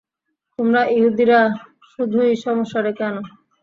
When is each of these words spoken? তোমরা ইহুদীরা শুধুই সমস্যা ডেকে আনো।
তোমরা 0.59 0.81
ইহুদীরা 0.95 1.39
শুধুই 1.91 2.31
সমস্যা 2.45 2.79
ডেকে 2.85 3.03
আনো। 3.07 3.21